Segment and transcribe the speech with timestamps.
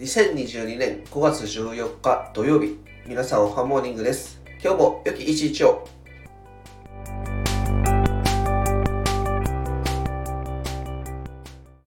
[0.00, 4.42] 2022年5月14日土曜日皆さんおはモーニングです。
[4.60, 5.86] 今日も良き一日を。